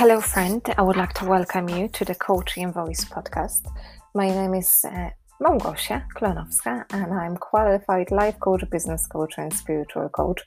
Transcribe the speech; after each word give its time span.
Hello, 0.00 0.18
friend. 0.18 0.62
I 0.78 0.80
would 0.80 0.96
like 0.96 1.12
to 1.18 1.26
welcome 1.26 1.68
you 1.68 1.86
to 1.88 2.06
the 2.06 2.14
Coaching 2.14 2.72
Voice 2.72 3.04
podcast. 3.04 3.70
My 4.14 4.30
name 4.30 4.54
is 4.54 4.82
uh, 4.82 5.10
Małgosia 5.42 6.06
Klonowska, 6.16 6.86
and 6.94 7.12
I'm 7.12 7.36
qualified 7.36 8.10
life 8.10 8.40
coach, 8.40 8.64
business 8.70 9.06
coach, 9.06 9.34
and 9.36 9.52
spiritual 9.52 10.08
coach. 10.08 10.40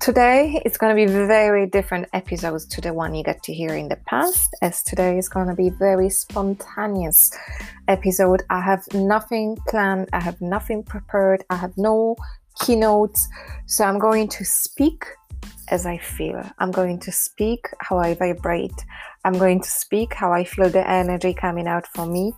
Today, 0.00 0.62
it's 0.64 0.78
going 0.78 0.96
to 0.96 1.06
be 1.06 1.12
very 1.12 1.66
different 1.66 2.08
episodes 2.14 2.64
to 2.68 2.80
the 2.80 2.94
one 2.94 3.14
you 3.14 3.22
got 3.22 3.42
to 3.42 3.52
hear 3.52 3.74
in 3.74 3.90
the 3.90 3.98
past, 4.06 4.48
as 4.62 4.82
today 4.82 5.18
is 5.18 5.28
going 5.28 5.48
to 5.48 5.54
be 5.54 5.68
very 5.68 6.08
spontaneous 6.08 7.30
episode. 7.88 8.44
I 8.48 8.62
have 8.62 8.82
nothing 8.94 9.58
planned. 9.68 10.08
I 10.14 10.20
have 10.20 10.40
nothing 10.40 10.82
prepared. 10.82 11.44
I 11.50 11.56
have 11.56 11.76
no 11.76 12.16
keynotes. 12.62 13.28
So 13.66 13.84
I'm 13.84 13.98
going 13.98 14.28
to 14.28 14.42
speak 14.46 15.04
as 15.68 15.86
I 15.86 15.98
feel. 15.98 16.42
I'm 16.58 16.70
going 16.70 16.98
to 17.00 17.12
speak 17.12 17.66
how 17.80 17.98
I 17.98 18.14
vibrate. 18.14 18.84
I'm 19.24 19.38
going 19.38 19.60
to 19.60 19.68
speak 19.68 20.14
how 20.14 20.32
I 20.32 20.44
feel 20.44 20.70
the 20.70 20.88
energy 20.88 21.34
coming 21.34 21.66
out 21.66 21.86
from 21.88 22.12
me. 22.12 22.32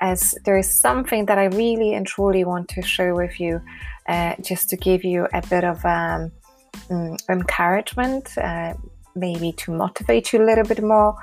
As 0.00 0.34
there 0.44 0.56
is 0.56 0.68
something 0.68 1.26
that 1.26 1.38
I 1.38 1.44
really 1.44 1.94
and 1.94 2.06
truly 2.06 2.44
want 2.44 2.68
to 2.70 2.82
share 2.82 3.14
with 3.14 3.38
you, 3.38 3.60
uh, 4.08 4.34
just 4.42 4.68
to 4.70 4.76
give 4.76 5.04
you 5.04 5.28
a 5.32 5.46
bit 5.46 5.64
of 5.64 5.84
um, 5.84 6.32
um, 6.90 7.16
encouragement, 7.28 8.36
uh, 8.38 8.74
maybe 9.14 9.52
to 9.52 9.72
motivate 9.72 10.32
you 10.32 10.42
a 10.42 10.46
little 10.46 10.64
bit 10.64 10.82
more, 10.82 11.16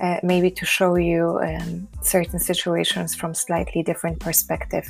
uh, 0.00 0.18
maybe 0.22 0.50
to 0.50 0.66
show 0.66 0.96
you 0.96 1.38
um, 1.42 1.88
certain 2.02 2.38
situations 2.38 3.14
from 3.14 3.32
slightly 3.32 3.82
different 3.82 4.20
perspective, 4.20 4.86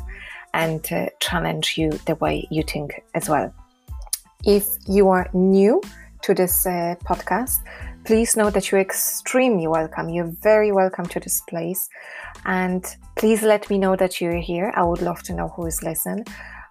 and 0.54 0.82
to 0.82 1.08
challenge 1.20 1.78
you 1.78 1.90
the 2.06 2.16
way 2.16 2.48
you 2.50 2.62
think 2.62 3.02
as 3.14 3.28
well. 3.28 3.52
If 4.44 4.66
you 4.86 5.08
are 5.08 5.28
new 5.32 5.80
to 6.22 6.34
this 6.34 6.66
uh, 6.66 6.94
podcast, 7.04 7.58
please 8.04 8.36
know 8.36 8.50
that 8.50 8.70
you're 8.70 8.80
extremely 8.80 9.66
welcome. 9.66 10.08
You're 10.08 10.32
very 10.42 10.72
welcome 10.72 11.06
to 11.06 11.20
this 11.20 11.40
place. 11.48 11.88
And 12.44 12.84
please 13.16 13.42
let 13.42 13.68
me 13.70 13.78
know 13.78 13.96
that 13.96 14.20
you're 14.20 14.40
here. 14.40 14.72
I 14.76 14.84
would 14.84 15.02
love 15.02 15.22
to 15.24 15.34
know 15.34 15.48
who 15.48 15.66
is 15.66 15.82
listening. 15.82 16.24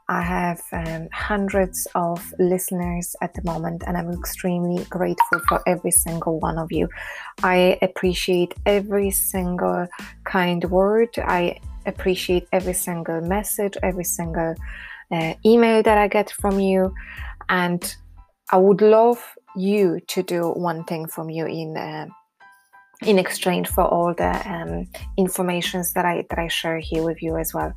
I 0.08 0.22
have 0.22 0.62
um, 0.72 1.10
hundreds 1.12 1.88
of 1.96 2.22
listeners 2.38 3.16
at 3.22 3.34
the 3.34 3.42
moment, 3.44 3.84
and 3.88 3.98
I'm 3.98 4.12
extremely 4.12 4.84
grateful 4.86 5.40
for 5.48 5.62
every 5.68 5.92
single 5.92 6.40
one 6.40 6.60
of 6.60 6.72
you. 6.72 6.88
I 7.42 7.80
appreciate 7.82 8.54
every 8.68 9.10
single 9.10 9.88
kind 10.24 10.64
word. 10.66 11.10
I 11.18 11.60
appreciate 11.88 12.48
every 12.52 12.74
single 12.74 13.22
message, 13.22 13.78
every 13.82 14.04
single 14.04 14.54
uh, 15.12 15.34
email 15.44 15.82
that 15.82 15.98
I 15.98 16.08
get 16.08 16.30
from 16.32 16.60
you. 16.60 16.94
And 17.50 17.96
I 18.52 18.58
would 18.58 18.82
love 18.82 19.24
you 19.56 20.00
to 20.08 20.24
do 20.24 20.50
one 20.52 20.84
thing 20.84 21.08
from 21.08 21.30
you 21.30 21.46
in 21.46 21.78
uh, 21.78 22.08
in 23.06 23.20
exchange 23.20 23.68
for 23.68 23.84
all 23.84 24.14
the 24.14 24.50
um, 24.50 24.88
informations 25.18 25.94
that 25.94 26.06
I 26.06 26.26
that 26.30 26.40
I 26.40 26.48
share 26.48 26.80
here 26.80 27.04
with 27.04 27.22
you 27.22 27.38
as 27.38 27.54
well. 27.54 27.74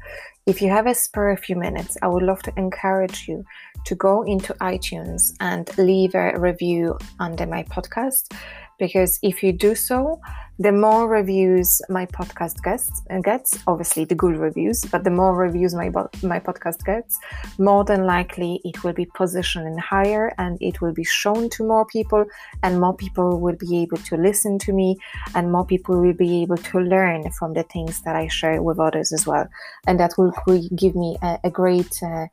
If 0.46 0.62
you 0.62 0.70
have 0.70 0.86
a 0.86 0.94
spare 0.94 1.36
few 1.36 1.56
minutes, 1.56 1.96
I 2.02 2.08
would 2.08 2.22
love 2.22 2.42
to 2.42 2.52
encourage 2.56 3.28
you 3.28 3.44
to 3.84 3.94
go 3.94 4.22
into 4.22 4.54
iTunes 4.54 5.34
and 5.40 5.68
leave 5.76 6.14
a 6.14 6.38
review 6.38 6.98
under 7.18 7.46
my 7.46 7.64
podcast 7.64 8.32
because 8.78 9.18
if 9.22 9.42
you 9.42 9.52
do 9.52 9.74
so, 9.74 10.20
the 10.60 10.72
more 10.72 11.08
reviews 11.08 11.80
my 11.88 12.04
podcast 12.06 12.62
gets, 12.62 13.02
gets 13.22 13.58
obviously 13.68 14.04
the 14.04 14.14
good 14.14 14.36
reviews, 14.36 14.84
but 14.86 15.04
the 15.04 15.10
more 15.10 15.36
reviews 15.36 15.72
my 15.72 15.88
my 16.22 16.40
podcast 16.40 16.84
gets, 16.84 17.16
more 17.58 17.84
than 17.84 18.04
likely 18.04 18.60
it 18.64 18.82
will 18.82 18.92
be 18.92 19.06
positioned 19.14 19.78
higher 19.78 20.34
and 20.36 20.58
it 20.60 20.80
will 20.80 20.92
be 20.92 21.04
shown 21.04 21.48
to 21.50 21.64
more 21.64 21.86
people, 21.86 22.24
and 22.64 22.80
more 22.80 22.96
people 22.96 23.40
will 23.40 23.56
be 23.56 23.78
able 23.82 23.98
to 23.98 24.16
listen 24.16 24.58
to 24.58 24.72
me, 24.72 24.96
and 25.34 25.52
more 25.52 25.64
people 25.64 26.00
will 26.00 26.12
be 26.12 26.42
able 26.42 26.56
to 26.56 26.80
learn 26.80 27.30
from 27.30 27.54
the 27.54 27.62
things 27.64 28.02
that 28.02 28.16
I 28.16 28.26
share 28.26 28.60
with 28.60 28.80
others 28.80 29.12
as 29.12 29.26
well, 29.26 29.48
and 29.86 30.00
that 30.00 30.14
will 30.18 30.32
give 30.74 30.96
me 30.96 31.16
a, 31.22 31.38
a 31.44 31.50
great. 31.50 32.02
Uh, 32.02 32.26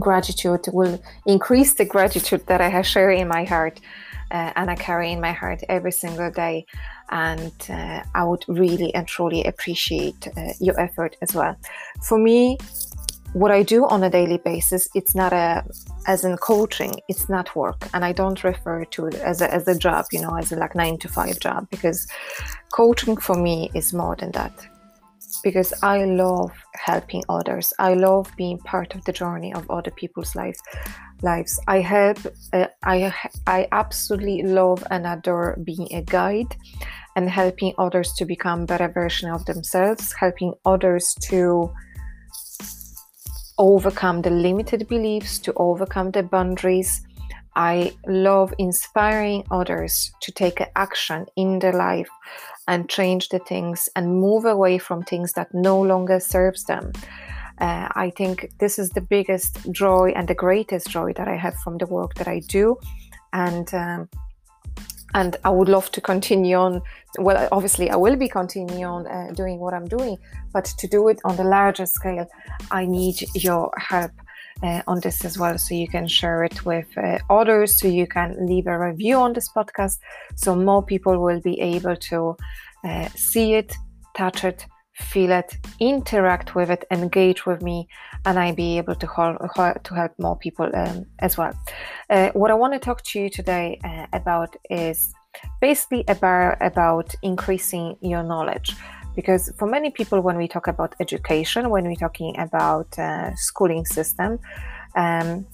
gratitude 0.00 0.64
will 0.72 1.00
increase 1.26 1.74
the 1.74 1.84
gratitude 1.84 2.44
that 2.46 2.60
I 2.60 2.68
have 2.68 2.86
share 2.86 3.10
in 3.10 3.28
my 3.28 3.44
heart 3.44 3.80
uh, 4.34 4.52
and 4.56 4.68
I 4.68 4.74
carry 4.74 5.12
in 5.12 5.20
my 5.20 5.32
heart 5.32 5.62
every 5.68 5.92
single 5.92 6.30
day. 6.30 6.66
And 7.10 7.54
uh, 7.70 8.02
I 8.14 8.24
would 8.24 8.44
really 8.48 8.92
and 8.94 9.06
truly 9.06 9.44
appreciate 9.44 10.26
uh, 10.36 10.52
your 10.60 10.78
effort 10.80 11.16
as 11.22 11.34
well. 11.34 11.56
For 12.02 12.18
me, 12.18 12.58
what 13.32 13.52
I 13.52 13.62
do 13.62 13.86
on 13.86 14.02
a 14.02 14.10
daily 14.10 14.38
basis, 14.38 14.88
it's 14.94 15.14
not 15.14 15.32
a, 15.32 15.64
as 16.08 16.24
in 16.24 16.36
coaching, 16.36 16.94
it's 17.08 17.28
not 17.28 17.54
work. 17.54 17.88
And 17.94 18.04
I 18.04 18.12
don't 18.12 18.42
refer 18.42 18.84
to 18.84 19.06
it 19.06 19.14
as 19.14 19.40
a, 19.40 19.54
as 19.54 19.68
a 19.68 19.78
job, 19.78 20.06
you 20.10 20.20
know, 20.20 20.34
as 20.36 20.50
a 20.50 20.56
like 20.56 20.74
nine 20.74 20.98
to 20.98 21.08
five 21.08 21.38
job, 21.38 21.68
because 21.70 22.06
coaching 22.72 23.16
for 23.16 23.36
me 23.36 23.70
is 23.72 23.92
more 23.92 24.16
than 24.16 24.32
that 24.32 24.66
because 25.44 25.74
I 25.82 26.04
love 26.04 26.52
helping 26.74 27.22
others. 27.28 27.72
I 27.78 27.94
love 27.94 28.32
being 28.36 28.58
part 28.58 28.94
of 28.94 29.04
the 29.04 29.12
journey 29.12 29.52
of 29.52 29.70
other 29.70 29.90
people's 29.90 30.34
lives. 30.34 30.60
Lives. 31.24 31.58
I 31.66 31.80
help. 31.80 32.18
Uh, 32.52 32.66
I 32.82 33.10
I 33.46 33.66
absolutely 33.72 34.42
love 34.42 34.84
and 34.90 35.06
adore 35.06 35.56
being 35.64 35.88
a 35.90 36.02
guide 36.02 36.54
and 37.16 37.30
helping 37.30 37.72
others 37.78 38.12
to 38.18 38.26
become 38.26 38.66
better 38.66 38.88
version 38.88 39.30
of 39.30 39.46
themselves. 39.46 40.12
Helping 40.12 40.52
others 40.66 41.16
to 41.22 41.72
overcome 43.56 44.20
the 44.20 44.28
limited 44.28 44.86
beliefs, 44.86 45.38
to 45.38 45.54
overcome 45.56 46.10
the 46.10 46.22
boundaries. 46.22 47.00
I 47.56 47.92
love 48.06 48.52
inspiring 48.58 49.44
others 49.50 50.12
to 50.20 50.32
take 50.32 50.60
action 50.76 51.24
in 51.36 51.58
their 51.58 51.72
life 51.72 52.10
and 52.68 52.90
change 52.90 53.30
the 53.30 53.38
things 53.38 53.88
and 53.96 54.20
move 54.20 54.44
away 54.44 54.76
from 54.76 55.02
things 55.02 55.32
that 55.34 55.54
no 55.54 55.80
longer 55.80 56.20
serves 56.20 56.64
them. 56.64 56.92
Uh, 57.60 57.88
I 57.94 58.10
think 58.10 58.50
this 58.58 58.78
is 58.78 58.90
the 58.90 59.00
biggest 59.00 59.70
joy 59.70 60.12
and 60.16 60.26
the 60.26 60.34
greatest 60.34 60.88
joy 60.90 61.12
that 61.12 61.28
I 61.28 61.36
have 61.36 61.54
from 61.62 61.78
the 61.78 61.86
work 61.86 62.14
that 62.14 62.26
I 62.26 62.40
do, 62.48 62.76
and 63.32 63.72
um, 63.74 64.08
and 65.14 65.36
I 65.44 65.50
would 65.50 65.68
love 65.68 65.90
to 65.92 66.00
continue 66.00 66.56
on. 66.56 66.82
Well, 67.18 67.48
obviously, 67.52 67.90
I 67.90 67.96
will 67.96 68.16
be 68.16 68.28
continuing 68.28 68.84
on 68.84 69.06
uh, 69.06 69.30
doing 69.34 69.60
what 69.60 69.72
I'm 69.72 69.86
doing, 69.86 70.18
but 70.52 70.64
to 70.64 70.88
do 70.88 71.08
it 71.08 71.20
on 71.24 71.36
the 71.36 71.44
larger 71.44 71.86
scale, 71.86 72.26
I 72.72 72.86
need 72.86 73.22
your 73.34 73.70
help 73.78 74.10
uh, 74.62 74.82
on 74.88 75.00
this 75.00 75.24
as 75.24 75.38
well. 75.38 75.56
So 75.56 75.74
you 75.74 75.86
can 75.86 76.08
share 76.08 76.42
it 76.42 76.64
with 76.64 76.86
uh, 76.98 77.18
others, 77.30 77.78
so 77.78 77.86
you 77.86 78.08
can 78.08 78.46
leave 78.46 78.66
a 78.66 78.76
review 78.76 79.16
on 79.16 79.32
this 79.32 79.48
podcast, 79.48 79.98
so 80.34 80.56
more 80.56 80.82
people 80.82 81.18
will 81.22 81.40
be 81.40 81.60
able 81.60 81.96
to 81.96 82.36
uh, 82.84 83.08
see 83.14 83.54
it, 83.54 83.72
touch 84.16 84.42
it, 84.42 84.66
feel 84.94 85.32
it, 85.32 85.56
interact 85.80 86.54
with 86.54 86.70
it, 86.70 86.84
engage 86.90 87.46
with 87.46 87.62
me, 87.62 87.88
and 88.24 88.38
I 88.38 88.52
be 88.52 88.78
able 88.78 88.94
to 88.94 89.06
help 89.06 89.82
to 89.82 89.94
help 89.94 90.12
more 90.18 90.36
people 90.36 90.70
um, 90.74 91.06
as 91.18 91.36
well. 91.36 91.52
Uh, 92.08 92.30
what 92.32 92.50
I 92.50 92.54
want 92.54 92.72
to 92.74 92.78
talk 92.78 93.02
to 93.04 93.20
you 93.20 93.28
today 93.28 93.80
uh, 93.84 94.06
about 94.12 94.56
is 94.70 95.12
basically 95.60 96.04
about 96.08 96.56
about 96.60 97.14
increasing 97.22 97.96
your 98.00 98.22
knowledge 98.22 98.76
because 99.16 99.52
for 99.58 99.66
many 99.66 99.90
people 99.90 100.20
when 100.20 100.36
we 100.36 100.48
talk 100.48 100.66
about 100.66 100.94
education 101.00 101.70
when 101.70 101.84
we're 101.84 101.94
talking 101.96 102.38
about 102.38 102.98
uh, 102.98 103.34
schooling 103.34 103.84
system 103.84 104.38
um, 104.96 105.46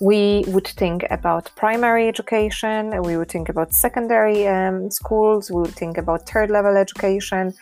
we 0.00 0.44
would 0.48 0.66
think 0.66 1.04
about 1.10 1.50
primary 1.56 2.08
education 2.08 3.02
we 3.02 3.16
would 3.16 3.30
think 3.30 3.48
about 3.48 3.72
secondary 3.74 4.46
um, 4.46 4.90
schools 4.90 5.50
we 5.50 5.60
would 5.60 5.74
think 5.74 5.98
about 5.98 6.28
third 6.28 6.50
level 6.50 6.76
education 6.76 7.52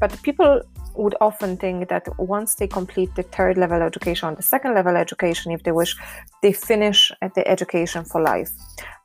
but 0.00 0.20
people 0.22 0.62
would 0.96 1.14
often 1.20 1.56
think 1.56 1.88
that 1.88 2.08
once 2.18 2.56
they 2.56 2.66
complete 2.66 3.14
the 3.14 3.22
third 3.22 3.56
level 3.56 3.80
education 3.80 4.28
or 4.28 4.34
the 4.34 4.42
second 4.42 4.74
level 4.74 4.96
education 4.96 5.52
if 5.52 5.62
they 5.62 5.72
wish 5.72 5.96
they 6.42 6.52
finish 6.52 7.12
the 7.34 7.46
education 7.46 8.04
for 8.04 8.20
life. 8.20 8.50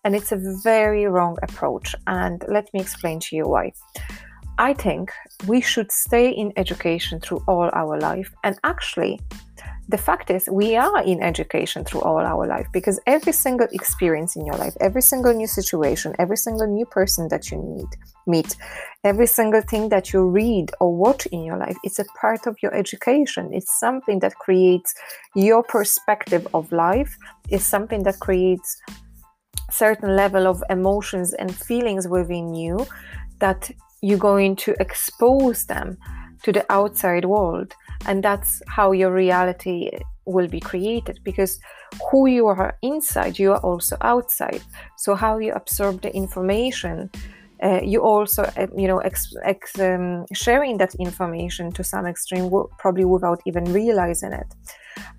And 0.04 0.16
it's 0.16 0.32
a 0.32 0.42
very 0.64 1.06
wrong 1.06 1.38
approach. 1.44 1.96
And 2.08 2.44
let 2.48 2.74
me 2.74 2.80
explain 2.80 3.20
to 3.22 3.36
you 3.36 3.48
why. 3.48 3.72
I 4.58 4.74
think 4.74 5.12
we 5.48 5.62
should 5.62 5.92
stay 5.92 6.30
in 6.30 6.54
education 6.56 7.20
through 7.20 7.44
all 7.48 7.70
our 7.74 8.00
life. 8.00 8.32
And 8.44 8.58
actually, 8.64 9.20
the 9.88 9.98
fact 9.98 10.32
is, 10.32 10.50
we 10.52 10.76
are 10.76 11.04
in 11.04 11.22
education 11.22 11.86
through 11.86 12.02
all 12.02 12.20
our 12.20 12.48
life 12.48 12.68
because 12.74 13.00
every 13.06 13.34
single 13.34 13.68
experience 13.72 14.36
in 14.36 14.46
your 14.46 14.56
life, 14.56 14.76
every 14.82 15.02
single 15.02 15.34
new 15.34 15.46
situation, 15.46 16.16
every 16.18 16.38
single 16.38 16.66
new 16.68 16.86
person 16.86 17.28
that 17.30 17.52
you 17.52 17.62
meet, 17.62 17.96
meet, 18.26 18.56
every 19.04 19.28
single 19.28 19.62
thing 19.62 19.90
that 19.90 20.12
you 20.12 20.28
read 20.28 20.72
or 20.80 20.96
watch 20.96 21.28
in 21.28 21.44
your 21.44 21.58
life, 21.58 21.78
it's 21.84 22.00
a 22.00 22.06
part 22.20 22.48
of 22.48 22.58
your 22.64 22.74
education. 22.74 23.52
It's 23.54 23.80
something 23.80 24.20
that 24.20 24.36
creates 24.36 24.96
your 25.36 25.62
perspective 25.62 26.48
of 26.56 26.72
life. 26.72 27.16
It's 27.50 27.66
something 27.66 28.02
that 28.04 28.20
creates 28.20 28.82
certain 29.70 30.16
level 30.16 30.48
of 30.48 30.64
emotions 30.70 31.34
and 31.34 31.54
feelings 31.54 32.08
within 32.08 32.56
you 32.56 32.88
that 33.40 33.70
you're 34.02 34.18
going 34.18 34.56
to 34.56 34.76
expose 34.80 35.66
them 35.66 35.98
to 36.44 36.52
the 36.52 36.66
outside 36.72 37.26
world 37.26 37.74
and 38.06 38.24
that's 38.24 38.62
how 38.68 38.92
your 38.92 39.12
reality 39.12 39.92
will 40.26 40.48
be 40.48 40.60
created 40.60 41.20
because 41.24 41.60
who 42.10 42.28
you 42.28 42.48
are 42.48 42.78
inside 42.82 43.38
you 43.38 43.52
are 43.54 43.60
also 43.60 43.96
outside. 44.02 44.62
So 44.98 45.16
how 45.16 45.38
you 45.38 45.54
absorb 45.54 46.02
the 46.02 46.14
information 46.16 47.10
uh, 47.64 47.80
you 47.82 48.02
also 48.02 48.44
uh, 48.58 48.68
you 48.76 48.88
know 48.88 49.00
ex, 49.00 49.34
ex, 49.44 49.80
um, 49.80 50.26
sharing 50.34 50.78
that 50.78 50.94
information 50.96 51.72
to 51.72 51.84
some 51.84 52.06
extreme 52.06 52.52
probably 52.80 53.06
without 53.06 53.42
even 53.46 53.64
realizing 53.66 54.34
it. 54.34 54.48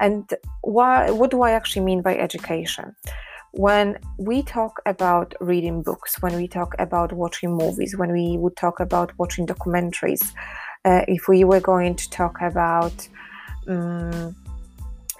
And 0.00 0.30
why 0.62 1.10
what 1.10 1.30
do 1.30 1.42
i 1.42 1.52
actually 1.52 1.84
mean 1.84 2.02
by 2.02 2.16
education? 2.16 2.94
When 3.52 3.98
we 4.18 4.42
talk 4.42 4.82
about 4.84 5.34
reading 5.40 5.82
books 5.82 6.20
when 6.20 6.36
we 6.36 6.46
talk 6.46 6.74
about 6.78 7.14
watching 7.14 7.56
movies 7.56 7.96
when 7.96 8.12
we 8.12 8.36
would 8.36 8.56
talk 8.56 8.80
about 8.80 9.12
watching 9.18 9.46
documentaries 9.46 10.32
uh, 10.86 11.02
if 11.08 11.28
we 11.28 11.44
were 11.44 11.60
going 11.60 11.96
to 11.96 12.08
talk 12.10 12.40
about 12.40 13.08
um, 13.66 14.34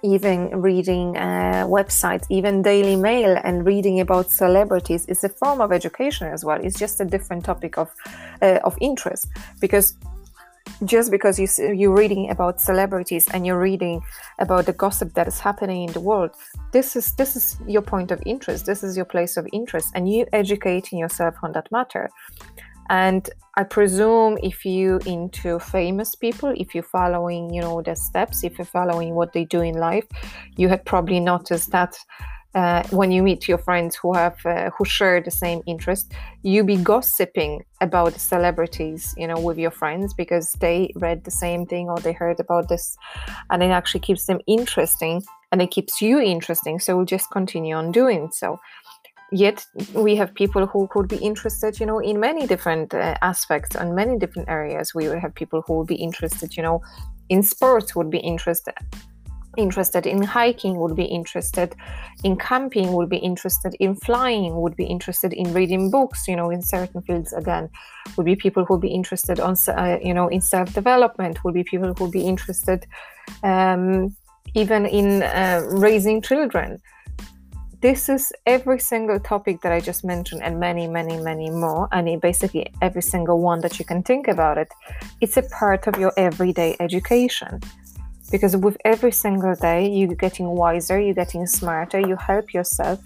even 0.03 0.61
reading 0.61 1.17
uh, 1.17 1.67
websites, 1.67 2.25
even 2.31 2.63
Daily 2.63 2.97
Mail, 2.97 3.37
and 3.43 3.67
reading 3.67 4.01
about 4.01 4.31
celebrities 4.31 5.05
is 5.07 5.25
a 5.25 5.29
form 5.29 5.61
of 5.61 5.73
education 5.73 6.29
as 6.29 6.45
well. 6.45 6.61
It's 6.63 6.79
just 6.79 7.01
a 7.01 7.05
different 7.05 7.45
topic 7.45 7.77
of 7.77 7.91
uh, 8.43 8.61
of 8.63 8.77
interest 8.81 9.27
because 9.61 9.97
just 10.85 11.11
because 11.11 11.39
you 11.39 11.49
you're 11.75 11.97
reading 11.97 12.31
about 12.31 12.61
celebrities 12.61 13.27
and 13.33 13.47
you're 13.47 13.61
reading 13.61 14.03
about 14.39 14.67
the 14.67 14.73
gossip 14.73 15.15
that 15.15 15.27
is 15.27 15.41
happening 15.41 15.85
in 15.89 15.93
the 15.93 16.01
world, 16.01 16.31
this 16.73 16.95
is 16.95 17.13
this 17.15 17.35
is 17.35 17.57
your 17.67 17.83
point 17.83 18.11
of 18.13 18.23
interest. 18.25 18.67
This 18.67 18.83
is 18.85 18.97
your 18.97 19.07
place 19.07 19.37
of 19.37 19.49
interest, 19.53 19.91
and 19.95 20.09
you 20.09 20.27
educating 20.33 20.99
yourself 20.99 21.35
on 21.43 21.53
that 21.53 21.71
matter. 21.73 22.09
And 22.89 23.29
I 23.57 23.65
presume 23.65 24.39
if 24.43 24.65
you 24.65 25.01
into 25.07 25.59
famous 25.59 26.15
people, 26.15 26.53
if 26.57 26.75
you're 26.75 26.85
following, 26.85 27.53
you 27.53 27.63
know, 27.63 27.83
their 27.83 27.97
steps, 27.97 28.45
if 28.45 28.59
you're 28.59 28.67
following 28.67 29.15
what 29.15 29.33
they 29.33 29.45
do 29.45 29.61
in 29.63 29.77
life, 29.77 30.07
you 30.57 30.69
have 30.69 30.85
probably 30.85 31.21
noticed 31.21 31.71
that 31.73 31.97
uh, 32.55 32.83
when 32.89 33.13
you 33.13 33.23
meet 33.23 33.47
your 33.47 33.59
friends 33.59 33.97
who 33.97 34.15
have 34.15 34.35
uh, 34.47 34.71
who 34.71 34.85
share 34.85 35.21
the 35.21 35.31
same 35.31 35.61
interest, 35.67 36.13
you 36.43 36.65
be 36.65 36.77
gossiping 36.77 37.63
about 37.83 38.19
celebrities, 38.19 39.15
you 39.19 39.27
know, 39.27 39.39
with 39.39 39.59
your 39.59 39.71
friends 39.71 40.15
because 40.15 40.53
they 40.61 40.91
read 40.97 41.23
the 41.25 41.31
same 41.31 41.67
thing 41.67 41.91
or 41.91 41.99
they 41.99 42.13
heard 42.13 42.41
about 42.41 42.71
this, 42.71 42.97
and 43.51 43.63
it 43.63 43.67
actually 43.67 44.01
keeps 44.01 44.25
them 44.25 44.41
interesting 44.47 45.23
and 45.53 45.61
it 45.61 45.71
keeps 45.71 46.01
you 46.01 46.19
interesting. 46.19 46.81
So 46.81 46.97
we'll 46.97 47.05
just 47.05 47.31
continue 47.31 47.75
on 47.75 47.93
doing 47.93 48.31
so 48.33 48.59
yet 49.33 49.67
we 49.93 50.17
have 50.17 50.35
people 50.35 50.67
who 50.67 50.87
could 50.89 51.09
be 51.09 51.17
interested 51.17 51.81
you 51.81 51.87
know 51.87 51.99
in 51.99 52.21
many 52.21 52.47
different 52.47 52.95
uh, 52.95 53.17
aspects 53.23 53.75
and 53.75 53.95
many 53.95 54.19
different 54.19 54.49
areas. 54.49 54.95
We 54.95 55.09
would 55.09 55.19
have 55.19 55.35
people 55.35 55.63
who 55.67 55.79
would 55.79 55.87
be 55.87 55.97
interested 55.97 56.57
you 56.57 56.63
know 56.63 56.81
in 57.29 57.43
sports 57.43 57.97
would 57.97 58.11
be 58.11 58.19
interested 58.19 58.75
interested 59.57 60.07
in 60.07 60.23
hiking 60.23 60.77
would 60.77 60.95
be 60.95 61.05
interested 61.05 61.75
in 62.25 62.37
camping 62.37 62.93
would 62.93 63.09
be 63.09 63.17
interested 63.17 63.75
in 63.81 63.97
flying 63.97 64.55
would 64.57 64.77
be 64.77 64.85
interested 64.85 65.33
in 65.33 65.53
reading 65.55 65.91
books 65.91 66.29
you 66.29 66.37
know 66.37 66.51
in 66.51 66.63
certain 66.63 67.03
fields 67.03 67.33
again. 67.33 67.69
Would 68.17 68.27
be 68.27 68.37
people 68.37 68.65
who 68.65 68.75
would 68.75 68.83
be 68.83 68.95
interested 68.95 69.41
on 69.41 69.57
uh, 69.69 69.99
you 70.03 70.15
know 70.15 70.29
in 70.29 70.41
self 70.41 70.73
development 70.73 71.43
would 71.43 71.55
be 71.55 71.65
people 71.65 71.93
who 71.95 72.05
would 72.05 72.13
be 72.13 72.27
interested 72.27 72.87
um, 73.43 74.15
even 74.55 74.87
in 74.87 75.23
uh, 75.23 75.63
raising 75.69 76.23
children 76.23 76.79
this 77.87 78.09
is 78.09 78.33
every 78.47 78.81
single 78.81 79.21
topic 79.21 79.61
that 79.61 79.71
I 79.71 79.79
just 79.79 80.03
mentioned, 80.05 80.43
and 80.43 80.59
many, 80.59 80.89
many, 80.89 81.17
many 81.21 81.51
more. 81.51 81.89
And 81.93 82.21
basically, 82.21 82.67
every 82.83 83.01
single 83.01 83.39
one 83.41 83.61
that 83.61 83.79
you 83.79 83.85
can 83.85 84.03
think 84.03 84.27
about 84.27 84.59
it, 84.59 84.71
it's 85.21 85.37
a 85.37 85.45
part 85.61 85.87
of 85.87 85.95
your 85.97 86.13
everyday 86.17 86.75
education. 86.81 87.61
Because 88.33 88.57
with 88.57 88.77
every 88.85 89.13
single 89.13 89.55
day, 89.55 89.89
you're 89.89 90.17
getting 90.27 90.49
wiser, 90.49 90.99
you're 91.01 91.21
getting 91.25 91.47
smarter, 91.47 92.01
you 92.01 92.17
help 92.17 92.53
yourself 92.53 92.99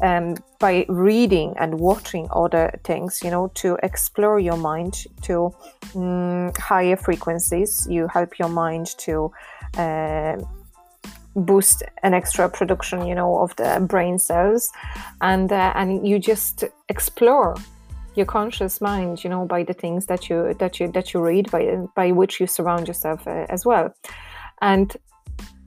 um, 0.00 0.34
by 0.58 0.86
reading 0.88 1.52
and 1.58 1.78
watching 1.78 2.26
other 2.42 2.66
things, 2.84 3.20
you 3.22 3.30
know, 3.30 3.48
to 3.62 3.76
explore 3.82 4.40
your 4.40 4.56
mind 4.56 4.94
to 5.28 5.54
um, 5.94 6.52
higher 6.56 6.96
frequencies. 6.96 7.86
You 7.90 8.08
help 8.08 8.38
your 8.38 8.48
mind 8.48 8.86
to. 9.04 9.30
Uh, 9.76 10.36
boost 11.34 11.82
an 12.02 12.14
extra 12.14 12.48
production 12.48 13.06
you 13.06 13.14
know 13.14 13.38
of 13.38 13.54
the 13.56 13.84
brain 13.88 14.18
cells. 14.18 14.70
And 15.20 15.52
uh, 15.52 15.72
and 15.74 16.06
you 16.06 16.18
just 16.18 16.64
explore 16.88 17.56
your 18.14 18.26
conscious 18.26 18.80
mind 18.80 19.24
you 19.24 19.30
know 19.30 19.46
by 19.46 19.62
the 19.64 19.72
things 19.72 20.06
that 20.06 20.28
you 20.28 20.54
that 20.58 20.78
you 20.78 20.88
that 20.92 21.14
you 21.14 21.20
read 21.20 21.50
by 21.50 21.76
by 21.96 22.12
which 22.12 22.40
you 22.40 22.46
surround 22.46 22.88
yourself 22.88 23.26
uh, 23.26 23.46
as 23.48 23.64
well. 23.64 23.94
And 24.60 24.96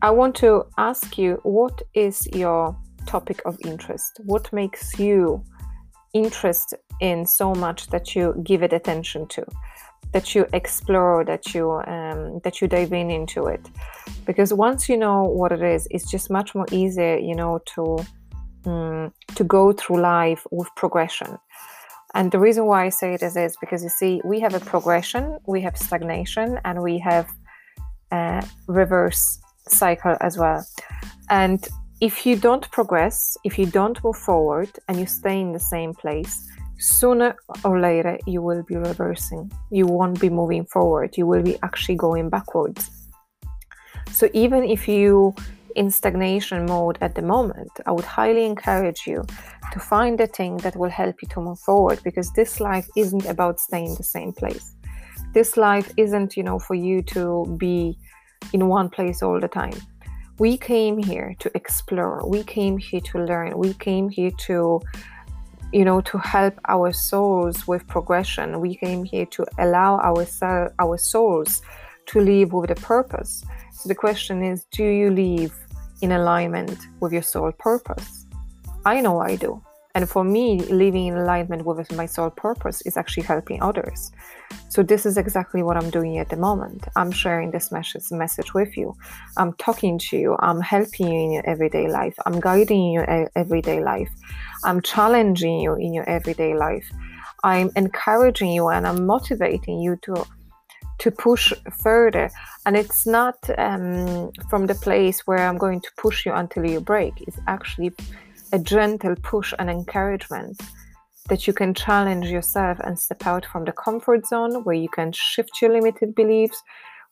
i 0.01 0.11
want 0.11 0.35
to 0.35 0.63
ask 0.77 1.17
you 1.17 1.39
what 1.43 1.81
is 1.93 2.27
your 2.33 2.75
topic 3.05 3.41
of 3.45 3.57
interest? 3.65 4.19
What 4.25 4.51
makes 4.51 4.99
you 4.99 5.43
interest 6.13 6.73
in 6.99 7.25
so 7.25 7.53
much 7.53 7.87
that 7.87 8.15
you 8.15 8.33
give 8.43 8.63
it 8.63 8.73
attention 8.73 9.27
to 9.27 9.45
that 10.13 10.33
you 10.33 10.45
explore 10.53 11.25
that 11.25 11.53
you 11.53 11.71
um, 11.87 12.39
that 12.43 12.61
you 12.61 12.67
dive 12.67 12.93
in 12.93 13.11
into 13.11 13.45
it. 13.45 13.69
Because 14.25 14.53
once 14.53 14.89
you 14.89 14.97
know 14.97 15.23
what 15.23 15.51
it 15.51 15.61
is 15.61 15.87
it's 15.91 16.09
just 16.09 16.29
much 16.29 16.55
more 16.55 16.65
easier 16.71 17.17
you 17.17 17.35
know 17.35 17.59
to 17.73 17.99
um, 18.65 19.13
to 19.35 19.43
go 19.43 19.73
through 19.73 20.01
life 20.01 20.45
with 20.51 20.69
progression. 20.75 21.37
And 22.13 22.31
the 22.31 22.39
reason 22.39 22.65
why 22.65 22.85
i 22.85 22.89
say 22.89 23.13
it 23.13 23.21
is 23.21 23.35
is 23.35 23.57
because 23.59 23.83
you 23.83 23.89
see 23.89 24.21
we 24.23 24.39
have 24.39 24.53
a 24.53 24.59
progression 24.59 25.37
we 25.47 25.61
have 25.61 25.75
stagnation 25.77 26.59
and 26.63 26.81
we 26.81 26.97
have 26.99 27.27
a 28.11 28.45
reverse 28.67 29.39
cycle 29.67 30.15
as 30.21 30.37
well. 30.37 30.65
And 31.29 31.67
if 32.01 32.25
you 32.25 32.35
don't 32.35 32.69
progress 32.71 33.37
if 33.43 33.57
you 33.59 33.65
don't 33.65 34.03
move 34.03 34.17
forward 34.17 34.69
and 34.87 34.99
you 34.99 35.05
stay 35.05 35.39
in 35.39 35.53
the 35.53 35.59
same 35.59 35.93
place 35.93 36.47
sooner 36.77 37.35
or 37.63 37.79
later 37.79 38.19
you 38.25 38.41
will 38.41 38.63
be 38.63 38.75
reversing. 38.75 39.51
You 39.71 39.87
won't 39.87 40.19
be 40.19 40.29
moving 40.29 40.65
forward. 40.65 41.17
You 41.17 41.27
will 41.27 41.43
be 41.43 41.57
actually 41.63 41.95
going 41.95 42.29
backwards. 42.29 42.89
So 44.11 44.29
even 44.33 44.63
if 44.63 44.87
you 44.87 45.35
in 45.75 45.91
stagnation 45.91 46.65
mode 46.65 46.97
at 47.01 47.15
the 47.15 47.21
moment, 47.21 47.71
I 47.85 47.91
would 47.91 48.05
highly 48.05 48.45
encourage 48.45 49.05
you 49.05 49.25
to 49.73 49.79
find 49.79 50.19
a 50.21 50.27
thing 50.27 50.57
that 50.57 50.75
will 50.75 50.89
help 50.89 51.21
you 51.21 51.27
to 51.29 51.41
move 51.41 51.59
forward 51.59 51.99
because 52.03 52.31
this 52.31 52.59
life 52.59 52.87
isn't 52.95 53.25
about 53.25 53.59
staying 53.59 53.87
in 53.87 53.95
the 53.95 54.03
same 54.03 54.31
place. 54.31 54.73
This 55.33 55.57
life 55.57 55.91
isn't, 55.97 56.37
you 56.37 56.43
know, 56.43 56.59
for 56.59 56.75
you 56.75 57.01
to 57.03 57.55
be 57.57 57.97
in 58.53 58.67
one 58.67 58.89
place 58.89 59.21
all 59.21 59.39
the 59.39 59.49
time. 59.49 59.73
We 60.39 60.57
came 60.57 60.97
here 60.97 61.35
to 61.39 61.51
explore. 61.55 62.27
We 62.27 62.43
came 62.43 62.77
here 62.77 63.01
to 63.01 63.19
learn. 63.19 63.57
We 63.57 63.73
came 63.73 64.09
here 64.09 64.31
to 64.47 64.81
you 65.75 65.83
know 65.83 65.99
to 65.99 66.17
help 66.17 66.55
our 66.69 66.93
souls 66.93 67.67
with 67.67 67.85
progression 67.87 68.61
we 68.61 68.75
came 68.75 69.03
here 69.03 69.25
to 69.25 69.45
allow 69.59 69.91
our 70.09 70.25
our 70.79 70.97
souls 70.97 71.61
to 72.05 72.19
live 72.21 72.53
with 72.53 72.71
a 72.71 72.75
purpose. 72.75 73.43
So 73.73 73.89
the 73.89 73.95
question 73.95 74.43
is 74.43 74.65
do 74.71 74.83
you 74.83 75.09
live 75.11 75.53
in 76.01 76.11
alignment 76.11 76.79
with 76.99 77.11
your 77.11 77.21
soul 77.21 77.51
purpose? 77.51 78.25
I 78.85 79.01
know 79.01 79.19
i 79.19 79.35
do. 79.35 79.61
And 79.95 80.09
for 80.09 80.25
me 80.25 80.59
living 80.83 81.07
in 81.07 81.15
alignment 81.15 81.65
with 81.65 81.89
my 81.93 82.05
soul 82.05 82.29
purpose 82.29 82.81
is 82.81 82.97
actually 82.97 83.23
helping 83.23 83.61
others. 83.61 84.11
So 84.67 84.83
this 84.83 85.05
is 85.05 85.17
exactly 85.17 85.63
what 85.63 85.77
i'm 85.77 85.89
doing 85.89 86.17
at 86.17 86.29
the 86.29 86.35
moment. 86.35 86.85
I'm 86.95 87.11
sharing 87.11 87.51
this 87.51 87.71
message 87.71 88.11
message 88.11 88.53
with 88.53 88.77
you. 88.77 88.95
I'm 89.37 89.53
talking 89.53 89.97
to 90.07 90.17
you. 90.17 90.35
I'm 90.39 90.61
helping 90.61 91.07
you 91.07 91.19
in 91.25 91.31
your 91.31 91.49
everyday 91.49 91.87
life. 91.89 92.15
I'm 92.25 92.39
guiding 92.39 92.81
you 92.83 93.01
in 93.01 93.19
your 93.21 93.31
everyday 93.35 93.81
life 93.81 94.11
I'm 94.65 94.81
challenging 94.81 95.59
you 95.59 95.75
in 95.75 95.93
your 95.93 96.07
everyday 96.09 96.55
life. 96.55 96.89
I'm 97.43 97.69
encouraging 97.75 98.51
you 98.51 98.69
and 98.69 98.87
I'm 98.87 99.05
motivating 99.05 99.79
you 99.79 99.97
to 100.03 100.25
to 100.97 101.11
push 101.11 101.53
further. 101.83 102.29
And 102.65 102.75
it's 102.75 103.05
not 103.05 103.37
um, 103.57 104.31
from 104.49 104.65
the 104.65 104.75
place 104.75 105.27
where 105.27 105.47
I'm 105.47 105.57
going 105.57 105.81
to 105.81 105.89
push 105.97 106.25
you 106.25 106.33
until 106.33 106.65
you 106.65 106.79
break. 106.79 107.13
It's 107.27 107.39
actually 107.47 107.91
a 108.53 108.59
gentle 108.59 109.15
push 109.21 109.53
and 109.59 109.69
encouragement 109.69 110.59
that 111.27 111.47
you 111.47 111.53
can 111.53 111.73
challenge 111.73 112.27
yourself 112.27 112.79
and 112.83 112.97
step 112.97 113.25
out 113.25 113.45
from 113.45 113.65
the 113.65 113.71
comfort 113.73 114.25
zone 114.25 114.63
where 114.63 114.75
you 114.75 114.89
can 114.89 115.11
shift 115.11 115.61
your 115.61 115.71
limited 115.73 116.15
beliefs, 116.15 116.61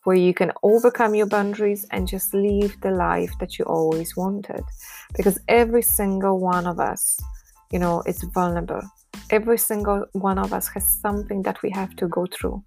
where 0.04 0.16
you 0.16 0.32
can 0.32 0.52
overcome 0.62 1.14
your 1.14 1.26
boundaries 1.26 1.84
and 1.90 2.08
just 2.08 2.32
live 2.32 2.76
the 2.80 2.90
life 2.90 3.32
that 3.40 3.58
you 3.58 3.64
always 3.64 4.16
wanted. 4.16 4.62
Because 5.16 5.38
every 5.48 5.82
single 5.82 6.38
one 6.38 6.66
of 6.66 6.78
us 6.78 7.20
you 7.74 7.80
know, 7.80 8.02
it's 8.06 8.22
vulnerable. 8.22 8.82
Every 9.30 9.58
single 9.58 10.06
one 10.12 10.38
of 10.38 10.52
us 10.52 10.68
has 10.68 10.86
something 11.00 11.42
that 11.42 11.60
we 11.60 11.70
have 11.70 11.96
to 11.96 12.06
go 12.06 12.26
through. 12.26 12.62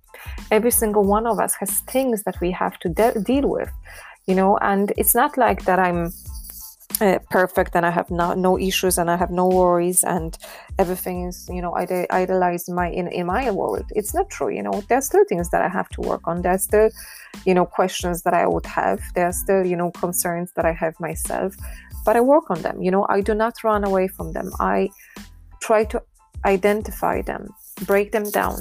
Every 0.52 0.72
single 0.72 1.06
one 1.06 1.26
of 1.26 1.40
us 1.40 1.54
has 1.62 1.80
things 1.96 2.24
that 2.24 2.36
we 2.42 2.52
have 2.52 2.78
to 2.80 2.90
de- 2.90 3.18
deal 3.22 3.48
with, 3.48 3.72
you 4.26 4.36
know, 4.36 4.58
and 4.58 4.92
it's 4.98 5.16
not 5.16 5.38
like 5.38 5.64
that 5.64 5.80
I'm 5.80 6.12
uh, 7.00 7.20
perfect 7.30 7.76
and 7.76 7.86
I 7.86 7.92
have 7.92 8.10
no, 8.10 8.34
no 8.34 8.60
issues 8.60 8.98
and 8.98 9.10
I 9.10 9.16
have 9.16 9.30
no 9.30 9.48
worries 9.48 10.04
and 10.04 10.38
everything 10.80 11.28
is 11.28 11.48
you 11.52 11.62
know 11.62 11.76
ide- 11.76 12.10
idealized 12.10 12.72
my 12.72 12.90
in, 12.90 13.08
in 13.08 13.28
my 13.28 13.52
world. 13.52 13.86
It's 13.92 14.14
not 14.14 14.30
true. 14.30 14.50
You 14.50 14.64
know 14.64 14.84
there's 14.90 15.06
still 15.06 15.24
things 15.30 15.50
that 15.52 15.62
I 15.62 15.70
have 15.70 15.90
to 15.90 16.02
work 16.02 16.22
on. 16.26 16.42
There's 16.42 16.64
still 16.64 16.90
you 17.46 17.54
know 17.54 17.66
questions 17.66 18.24
that 18.24 18.34
I 18.34 18.48
would 18.48 18.66
have. 18.66 19.00
There's 19.16 19.38
still 19.38 19.66
you 19.66 19.76
know 19.76 19.92
concerns 19.92 20.52
that 20.56 20.66
I 20.66 20.74
have 20.74 21.00
myself 21.00 21.56
but 22.08 22.16
I 22.16 22.22
work 22.22 22.50
on 22.50 22.62
them. 22.62 22.82
You 22.82 22.90
know, 22.90 23.06
I 23.10 23.20
do 23.20 23.34
not 23.36 23.64
run 23.64 23.84
away 23.84 24.08
from 24.08 24.32
them. 24.32 24.50
I 24.60 24.90
try 25.62 25.84
to 25.92 26.02
identify 26.46 27.22
them 27.22 27.50
break 27.86 28.12
them 28.12 28.30
down 28.32 28.58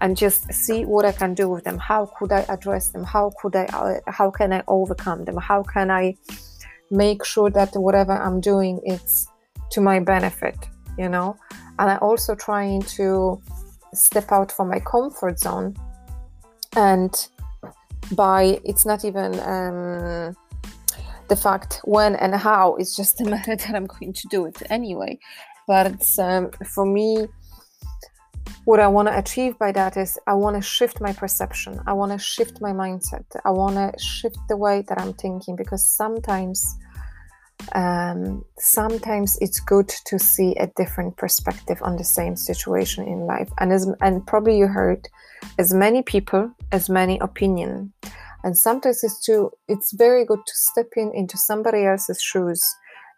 and 0.00 0.16
just 0.16 0.52
see 0.52 0.84
what 0.84 1.04
I 1.04 1.12
can 1.12 1.34
do 1.34 1.48
with 1.48 1.64
them. 1.64 1.78
How 1.78 2.06
could 2.18 2.30
I 2.32 2.44
address 2.48 2.90
them? 2.90 3.02
How 3.02 3.32
could 3.40 3.56
I? 3.56 3.64
Uh, 3.64 4.00
how 4.06 4.30
can 4.30 4.52
I 4.52 4.62
overcome 4.68 5.24
them? 5.24 5.36
How 5.36 5.62
can 5.62 5.90
I 5.90 6.16
make 6.90 7.24
sure 7.24 7.50
that 7.50 7.74
whatever 7.74 8.12
I'm 8.12 8.40
doing 8.40 8.80
is 8.84 9.26
to 9.70 9.80
my 9.80 9.98
benefit? 9.98 10.56
You 10.98 11.08
know, 11.08 11.36
and 11.78 11.90
I 11.90 11.96
also 11.96 12.34
trying 12.34 12.82
to 12.98 13.40
step 13.94 14.32
out 14.32 14.52
from 14.52 14.68
my 14.68 14.80
comfort 14.80 15.40
zone, 15.40 15.74
and 16.76 17.28
by 18.12 18.60
it's 18.64 18.84
not 18.86 19.04
even 19.04 19.40
um, 19.40 20.36
the 21.28 21.36
fact 21.36 21.80
when 21.84 22.16
and 22.16 22.34
how. 22.34 22.76
It's 22.76 22.96
just 22.96 23.20
a 23.20 23.24
matter 23.34 23.56
that 23.56 23.74
I'm 23.74 23.86
going 23.86 24.12
to 24.12 24.28
do 24.28 24.46
it 24.46 24.62
anyway. 24.70 25.18
But 25.66 26.02
um, 26.18 26.50
for 26.64 26.86
me 26.86 27.26
what 28.64 28.80
I 28.80 28.88
want 28.88 29.08
to 29.08 29.16
achieve 29.16 29.58
by 29.58 29.72
that 29.72 29.96
is 29.96 30.18
I 30.26 30.34
want 30.34 30.56
to 30.56 30.62
shift 30.62 31.00
my 31.00 31.12
perception. 31.12 31.80
I 31.86 31.92
want 31.92 32.12
to 32.12 32.18
shift 32.18 32.60
my 32.60 32.72
mindset. 32.72 33.24
I 33.44 33.50
want 33.50 33.76
to 33.76 33.92
shift 33.98 34.38
the 34.48 34.56
way 34.56 34.84
that 34.88 35.00
I'm 35.00 35.14
thinking 35.14 35.54
because 35.56 35.86
sometimes, 35.86 36.76
um, 37.74 38.44
sometimes 38.58 39.38
it's 39.40 39.60
good 39.60 39.88
to 40.06 40.18
see 40.18 40.54
a 40.56 40.66
different 40.76 41.16
perspective 41.16 41.78
on 41.80 41.96
the 41.96 42.04
same 42.04 42.34
situation 42.34 43.06
in 43.06 43.20
life. 43.20 43.48
And 43.58 43.72
as 43.72 43.88
and 44.00 44.26
probably 44.26 44.58
you 44.58 44.66
heard, 44.66 45.08
as 45.58 45.72
many 45.72 46.02
people, 46.02 46.50
as 46.72 46.90
many 46.90 47.18
opinion. 47.20 47.92
And 48.46 48.56
sometimes 48.56 49.02
it's 49.02 49.20
too. 49.26 49.50
It's 49.66 49.90
very 49.92 50.24
good 50.24 50.38
to 50.46 50.54
step 50.54 50.90
in 50.96 51.10
into 51.12 51.36
somebody 51.36 51.84
else's 51.84 52.22
shoes 52.22 52.62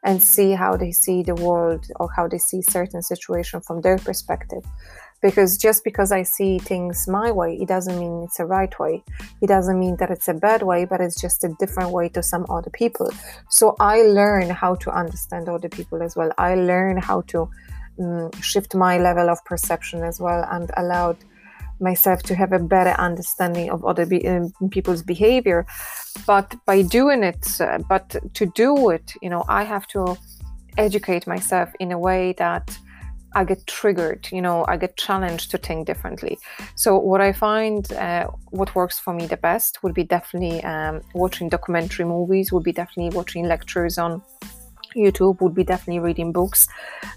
and 0.03 0.23
see 0.23 0.53
how 0.53 0.75
they 0.75 0.91
see 0.91 1.23
the 1.23 1.35
world 1.35 1.85
or 2.01 2.09
how 2.17 2.27
they 2.27 2.39
see 2.39 2.63
certain 2.63 3.03
situation 3.03 3.61
from 3.61 3.83
their 3.83 3.99
perspective 3.99 4.65
because 5.21 5.59
just 5.59 5.85
because 5.85 6.13
I 6.13 6.23
see 6.23 6.59
things 6.59 7.07
my 7.09 7.31
way, 7.31 7.59
it 7.61 7.69
doesn't 7.69 7.99
mean 7.99 8.23
it's 8.25 8.41
a 8.41 8.47
right 8.47 8.73
way. 8.79 9.03
It 9.43 9.49
doesn't 9.49 9.79
mean 9.79 9.97
that 9.97 10.11
it's 10.11 10.29
a 10.29 10.35
bad 10.35 10.63
way, 10.63 10.87
but 10.87 11.03
it's 11.03 11.21
just 11.21 11.45
a 11.45 11.55
different 11.59 11.91
way 11.91 12.09
to 12.11 12.23
some 12.23 12.47
other 12.49 12.71
people. 12.71 13.11
So 13.51 13.77
I 13.81 14.03
learn 14.03 14.49
how 14.49 14.77
to 14.77 14.91
understand 14.91 15.51
other 15.51 15.69
people 15.69 16.03
as 16.03 16.17
well. 16.17 16.31
I 16.39 16.55
learn 16.55 16.97
how 16.99 17.23
to 17.33 17.51
um, 18.01 18.31
shift 18.41 18.75
my 18.75 18.99
level 18.99 19.29
of 19.29 19.45
perception 19.45 20.05
as 20.05 20.21
well 20.21 20.47
and 20.51 20.71
allowed 20.77 21.19
myself 21.81 22.23
to 22.25 22.35
have 22.35 22.53
a 22.53 22.59
better 22.59 22.95
understanding 23.01 23.71
of 23.71 23.85
other 23.85 24.07
be- 24.07 24.27
um, 24.27 24.53
people's 24.71 25.03
behavior. 25.03 25.67
But 26.27 26.55
by 26.67 26.83
doing 26.83 27.23
it, 27.23 27.61
uh, 27.61 27.79
but 27.89 28.17
to 28.35 28.47
do 28.47 28.91
it, 28.91 29.15
you 29.23 29.31
know, 29.31 29.45
I 29.49 29.65
have 29.65 29.87
to 29.89 30.17
educate 30.77 31.27
myself 31.27 31.71
in 31.81 31.93
a 31.93 31.99
way 31.99 32.35
that 32.39 32.79
I 33.35 33.45
get 33.45 33.67
triggered, 33.67 34.29
you 34.33 34.41
know, 34.41 34.65
I 34.69 34.77
get 34.79 34.97
challenged 34.97 35.51
to 35.51 35.59
think 35.59 35.87
differently. 35.87 36.39
So, 36.77 36.99
what 36.99 37.21
I 37.21 37.33
find 37.33 37.93
uh, 37.93 38.29
what 38.51 38.75
works 38.75 38.99
for 38.99 39.13
me 39.13 39.27
the 39.27 39.37
best 39.37 39.83
would 39.83 39.93
be 39.93 40.05
definitely 40.05 40.65
um, 40.65 41.03
watching 41.15 41.49
documentary 41.49 42.07
movies, 42.07 42.53
would 42.53 42.65
be 42.65 42.73
definitely 42.73 43.15
watching 43.15 43.47
lectures 43.47 43.99
on 43.99 44.23
YouTube, 44.99 45.41
would 45.41 45.55
be 45.55 45.65
definitely 45.65 46.01
reading 46.01 46.33
books. 46.33 46.67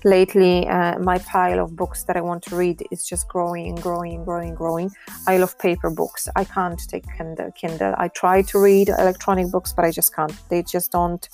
Lately, 0.03 0.67
uh, 0.67 0.99
my 0.99 1.17
pile 1.19 1.59
of 1.59 1.75
books 1.75 2.03
that 2.03 2.15
I 2.15 2.21
want 2.21 2.43
to 2.43 2.55
read 2.55 2.83
is 2.91 3.05
just 3.05 3.27
growing 3.27 3.67
and 3.67 3.81
growing 3.81 4.15
and 4.15 4.25
growing 4.25 4.49
and 4.49 4.57
growing. 4.57 4.91
I 5.27 5.37
love 5.37 5.57
paper 5.59 5.89
books. 5.89 6.27
I 6.35 6.43
can't 6.43 6.79
take 6.87 7.05
Kindle. 7.17 7.51
Kindle. 7.51 7.93
I 7.97 8.07
try 8.09 8.41
to 8.43 8.59
read 8.59 8.89
electronic 8.89 9.51
books, 9.51 9.73
but 9.73 9.85
I 9.85 9.91
just 9.91 10.15
can't. 10.15 10.33
They 10.49 10.63
just 10.63 10.91
don't 10.91 11.27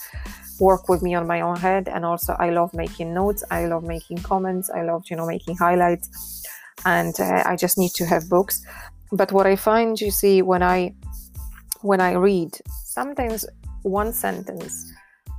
work 0.59 0.89
with 0.89 1.01
me 1.01 1.15
on 1.15 1.27
my 1.27 1.41
own 1.41 1.55
head 1.55 1.87
and 1.87 2.03
also 2.03 2.35
i 2.39 2.49
love 2.49 2.73
making 2.73 3.13
notes 3.13 3.43
i 3.51 3.65
love 3.65 3.83
making 3.83 4.17
comments 4.17 4.69
i 4.71 4.81
love 4.81 5.03
you 5.09 5.15
know 5.15 5.25
making 5.25 5.55
highlights 5.55 6.43
and 6.85 7.19
uh, 7.19 7.43
i 7.45 7.55
just 7.55 7.77
need 7.77 7.91
to 7.91 8.05
have 8.05 8.27
books 8.29 8.65
but 9.11 9.31
what 9.31 9.45
i 9.45 9.55
find 9.55 9.99
you 9.99 10.11
see 10.11 10.41
when 10.41 10.63
i 10.63 10.93
when 11.81 12.01
i 12.01 12.13
read 12.13 12.51
sometimes 12.83 13.45
one 13.83 14.11
sentence 14.11 14.91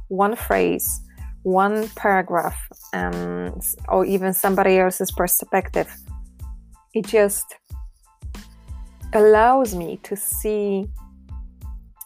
one 0.09 0.37
phrase 0.37 1.01
one 1.43 1.89
paragraph 1.91 2.59
um, 2.93 3.61
or 3.89 4.05
even 4.05 4.35
somebody 4.35 4.79
else's 4.79 5.11
perspective. 5.11 5.89
It 6.95 7.07
just 7.07 7.57
allows 9.15 9.75
me 9.75 9.99
to 10.03 10.17
see 10.17 10.89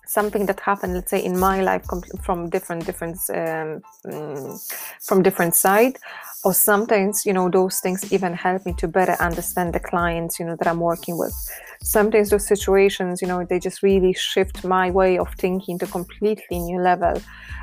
something 0.07 0.45
that 0.45 0.61
happened 0.61 0.93
let's 0.93 1.11
say 1.11 1.25
in 1.25 1.37
my 1.39 1.63
life 1.63 1.85
from 2.23 2.49
different 2.51 2.85
different 2.85 3.17
um, 3.31 3.81
mm, 4.07 4.75
from 5.01 5.23
different 5.23 5.55
side 5.55 5.97
or 6.45 6.53
sometimes 6.53 7.25
you 7.25 7.33
know 7.33 7.49
those 7.49 7.81
things 7.81 8.13
even 8.13 8.33
help 8.33 8.65
me 8.67 8.73
to 8.75 8.89
better 8.89 9.17
understand 9.21 9.73
the 9.73 9.81
clients 9.81 10.39
you 10.39 10.45
know 10.45 10.57
that 10.57 10.67
i'm 10.67 10.81
working 10.81 11.17
with. 11.19 11.35
Sometimes 11.83 12.31
those 12.31 12.47
situations 12.47 13.23
you 13.23 13.29
know 13.29 13.45
they 13.45 13.59
just 13.59 13.83
really 13.83 14.13
shift 14.13 14.65
my 14.65 14.91
way 14.91 15.19
of 15.19 15.33
thinking 15.35 15.79
to 15.79 15.87
completely 15.87 16.59
new 16.59 16.81
level. 16.81 17.21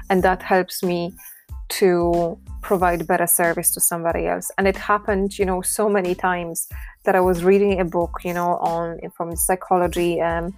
And 0.10 0.24
that 0.24 0.42
helps 0.42 0.82
me 0.82 1.14
to 1.70 2.38
provide 2.62 3.06
better 3.06 3.28
service 3.28 3.70
to 3.72 3.80
somebody 3.80 4.26
else. 4.26 4.50
And 4.58 4.68
it 4.68 4.76
happened 4.76 5.38
you 5.38 5.46
know 5.46 5.62
so 5.62 5.90
many 5.90 6.16
times 6.16 6.68
that 7.04 7.16
i 7.16 7.20
was 7.20 7.44
reading 7.44 7.80
a 7.80 7.86
book 7.86 8.20
you 8.24 8.34
know 8.34 8.58
on 8.58 9.00
from 9.16 9.36
psychology 9.36 10.22
um, 10.22 10.54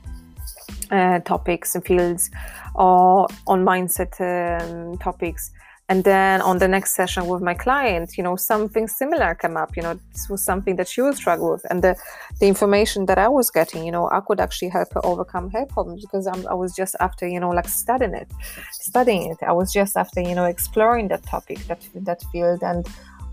uh, 0.92 1.20
topics 1.20 1.76
and 1.76 1.86
fields 1.86 2.30
or 2.76 3.28
on 3.48 3.64
mindset 3.64 4.14
um, 4.20 4.98
topics 4.98 5.52
and 5.92 6.06
then 6.06 6.40
on 6.42 6.58
the 6.58 6.70
next 6.70 6.92
session 6.96 7.28
with 7.28 7.42
my 7.50 7.54
client 7.54 8.18
you 8.18 8.24
know 8.24 8.38
something 8.38 8.88
similar 8.88 9.36
came 9.36 9.58
up 9.64 9.72
you 9.76 9.84
know 9.86 9.96
this 10.14 10.30
was 10.30 10.42
something 10.52 10.78
that 10.78 10.88
she 10.88 11.02
was 11.02 11.18
struggling 11.18 11.52
with. 11.52 11.66
And 11.70 11.84
the 11.86 11.94
the 12.40 12.48
information 12.54 13.00
that 13.10 13.18
i 13.26 13.28
was 13.28 13.48
getting 13.60 13.82
you 13.88 13.94
know 13.96 14.06
i 14.18 14.22
could 14.26 14.40
actually 14.46 14.72
help 14.78 14.90
her 14.96 15.06
overcome 15.12 15.48
her 15.56 15.66
problems 15.66 16.00
because 16.06 16.26
I'm, 16.32 16.42
i 16.48 16.56
was 16.64 16.72
just 16.82 16.96
after 17.08 17.28
you 17.28 17.42
know 17.42 17.52
like 17.60 17.68
studying 17.68 18.16
it 18.22 18.30
studying 18.72 19.24
it. 19.32 19.40
I 19.52 19.54
was 19.62 19.70
just 19.80 19.94
after 20.04 20.22
you 20.30 20.36
know 20.38 20.46
exploring 20.56 21.10
that 21.10 21.24
topic 21.34 21.60
that 21.70 21.82
that 22.08 22.20
field 22.32 22.62
and 22.72 22.82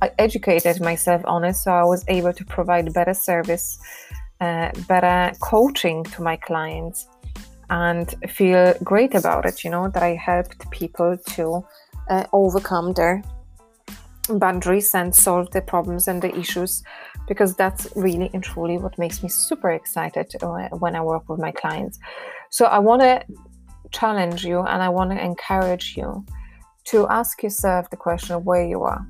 i 0.02 0.10
educated 0.18 0.80
myself 0.90 1.22
on 1.34 1.44
it. 1.44 1.54
So 1.54 1.68
i 1.84 1.86
was 1.94 2.02
able 2.08 2.32
to 2.40 2.44
provide 2.56 2.92
better 2.92 3.14
service 3.30 3.78
uh, 4.40 4.70
better 4.92 5.20
coaching 5.52 5.98
to 6.14 6.22
my 6.22 6.36
clients 6.48 7.06
and 7.70 8.14
feel 8.28 8.74
great 8.82 9.14
about 9.14 9.44
it, 9.44 9.62
you 9.64 9.70
know, 9.70 9.88
that 9.90 10.02
I 10.02 10.14
helped 10.14 10.70
people 10.70 11.18
to 11.34 11.64
overcome 12.32 12.92
their 12.92 13.22
boundaries 14.28 14.94
and 14.94 15.14
solve 15.14 15.50
the 15.50 15.62
problems 15.62 16.08
and 16.08 16.20
the 16.20 16.36
issues 16.36 16.82
because 17.26 17.54
that's 17.54 17.88
really 17.96 18.30
and 18.34 18.42
truly 18.42 18.78
what 18.78 18.98
makes 18.98 19.22
me 19.22 19.28
super 19.28 19.70
excited 19.70 20.30
uh, 20.42 20.68
when 20.78 20.96
I 20.96 21.00
work 21.00 21.28
with 21.28 21.38
my 21.38 21.52
clients. 21.52 21.98
So 22.50 22.66
I 22.66 22.78
want 22.78 23.02
to 23.02 23.22
challenge 23.90 24.44
you 24.44 24.60
and 24.60 24.82
I 24.82 24.88
want 24.88 25.10
to 25.10 25.22
encourage 25.22 25.96
you 25.96 26.24
to 26.86 27.06
ask 27.08 27.42
yourself 27.42 27.90
the 27.90 27.96
question 27.96 28.34
of 28.34 28.44
where 28.44 28.66
you 28.66 28.82
are. 28.82 29.06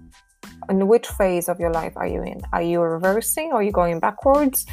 In 0.68 0.86
which 0.88 1.06
phase 1.06 1.48
of 1.48 1.58
your 1.60 1.72
life 1.72 1.92
are 1.96 2.06
you 2.06 2.22
in? 2.22 2.40
Are 2.52 2.62
you 2.62 2.80
reversing? 2.80 3.52
Are 3.52 3.62
you 3.62 3.72
going 3.72 4.00
backwards? 4.00 4.66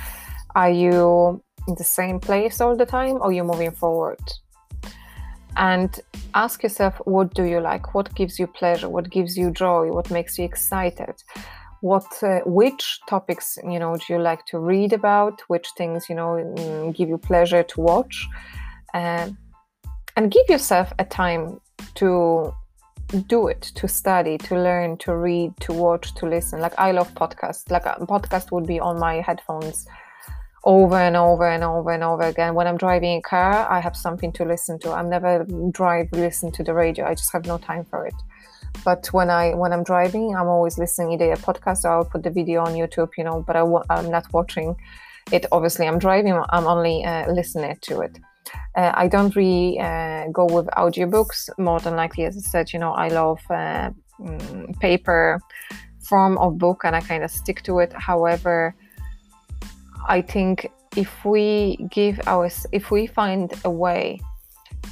Are 0.55 0.69
you 0.69 1.43
in 1.67 1.75
the 1.75 1.83
same 1.83 2.19
place 2.19 2.61
all 2.61 2.75
the 2.75 2.85
time 2.85 3.17
or 3.21 3.31
you're 3.31 3.45
moving 3.45 3.71
forward 3.71 4.19
and 5.57 5.99
ask 6.33 6.63
yourself 6.63 6.95
what 7.05 7.33
do 7.33 7.43
you 7.43 7.59
like? 7.59 7.93
What 7.93 8.13
gives 8.15 8.39
you 8.39 8.47
pleasure? 8.47 8.89
What 8.89 9.09
gives 9.09 9.37
you 9.37 9.51
joy? 9.51 9.91
What 9.91 10.11
makes 10.11 10.37
you 10.37 10.45
excited? 10.45 11.15
What 11.81 12.05
uh, 12.23 12.39
which 12.45 12.99
topics 13.07 13.57
you 13.63 13.79
know 13.79 13.95
do 13.95 14.13
you 14.13 14.19
like 14.19 14.45
to 14.47 14.59
read 14.59 14.93
about? 14.93 15.41
Which 15.47 15.67
things 15.77 16.09
you 16.09 16.15
know 16.15 16.53
mm, 16.57 16.95
give 16.95 17.09
you 17.09 17.17
pleasure 17.17 17.63
to 17.63 17.81
watch? 17.81 18.27
Uh, 18.93 19.29
and 20.15 20.31
give 20.31 20.49
yourself 20.49 20.93
a 20.99 21.05
time 21.05 21.59
to 21.95 22.53
do 23.27 23.47
it 23.47 23.61
to 23.61 23.87
study 23.87 24.37
to 24.37 24.55
learn 24.55 24.97
to 24.97 25.15
read 25.15 25.53
to 25.59 25.73
watch 25.73 26.13
to 26.15 26.25
listen. 26.25 26.59
Like 26.59 26.73
i 26.77 26.91
love 26.91 27.13
podcasts. 27.13 27.69
Like 27.69 27.85
a 27.85 27.97
podcast 28.05 28.51
would 28.51 28.65
be 28.65 28.79
on 28.79 28.99
my 28.99 29.15
headphones 29.21 29.87
over 30.65 30.97
and 30.97 31.15
over 31.15 31.47
and 31.47 31.63
over 31.63 31.91
and 31.91 32.03
over 32.03 32.23
again. 32.23 32.55
When 32.55 32.67
I'm 32.67 32.77
driving 32.77 33.17
a 33.17 33.21
car, 33.21 33.71
I 33.71 33.79
have 33.79 33.95
something 33.95 34.31
to 34.33 34.45
listen 34.45 34.79
to. 34.79 34.91
I'm 34.91 35.09
never 35.09 35.45
drive 35.71 36.07
listen 36.11 36.51
to 36.53 36.63
the 36.63 36.73
radio. 36.73 37.05
I 37.05 37.13
just 37.13 37.31
have 37.33 37.45
no 37.45 37.57
time 37.57 37.85
for 37.85 38.07
it. 38.07 38.15
But 38.83 39.07
when 39.13 39.29
I 39.29 39.53
when 39.53 39.71
I'm 39.71 39.83
driving, 39.83 40.35
I'm 40.35 40.47
always 40.47 40.77
listening 40.77 41.13
either 41.13 41.31
a 41.31 41.37
podcast 41.37 41.85
or 41.85 41.91
I'll 41.91 42.05
put 42.05 42.23
the 42.23 42.31
video 42.31 42.61
on 42.61 42.73
YouTube. 42.73 43.11
You 43.17 43.23
know, 43.23 43.43
but 43.45 43.55
I'm 43.55 44.09
not 44.09 44.25
watching 44.33 44.75
it. 45.31 45.45
Obviously, 45.51 45.87
I'm 45.87 45.99
driving. 45.99 46.33
I'm 46.49 46.67
only 46.67 47.05
uh, 47.05 47.31
listening 47.31 47.77
to 47.81 48.01
it. 48.01 48.19
Uh, 48.75 48.91
I 48.93 49.07
don't 49.07 49.35
really 49.35 49.79
uh, 49.79 50.27
go 50.31 50.45
with 50.45 50.67
audiobooks. 50.77 51.49
More 51.57 51.79
than 51.79 51.95
likely, 51.95 52.25
as 52.25 52.37
I 52.37 52.41
said, 52.41 52.73
you 52.73 52.79
know, 52.79 52.91
I 52.91 53.07
love 53.07 53.39
uh, 53.49 53.91
mm, 54.19 54.79
paper 54.79 55.39
form 56.01 56.37
of 56.39 56.57
book, 56.57 56.81
and 56.83 56.95
I 56.95 57.01
kind 57.01 57.23
of 57.23 57.31
stick 57.31 57.61
to 57.63 57.79
it. 57.79 57.93
However 57.93 58.75
I 60.07 60.21
think 60.21 60.71
if 60.95 61.25
we 61.25 61.77
give 61.89 62.19
our 62.27 62.49
if 62.71 62.91
we 62.91 63.07
find 63.07 63.53
a 63.63 63.69
way 63.69 64.19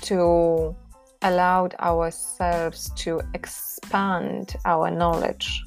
to 0.01 0.75
allow 1.22 1.70
ourselves 1.79 2.91
to 2.96 3.22
expand 3.34 4.55
our 4.65 4.91
knowledge 4.91 5.63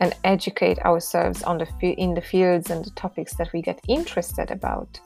and 0.00 0.14
educate 0.24 0.78
ourselves 0.80 1.42
on 1.42 1.58
the 1.58 1.66
in 1.80 2.14
the 2.14 2.20
fields 2.20 2.70
and 2.70 2.84
the 2.84 2.90
topics 2.90 3.34
that 3.36 3.52
we 3.52 3.62
get 3.62 3.80
interested 3.88 4.50
about, 4.50 5.00